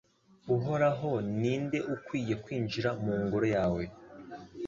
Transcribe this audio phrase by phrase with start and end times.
[0.55, 3.83] Uhoraho ni nde ukwiye kwinjira mu Ngoro yawe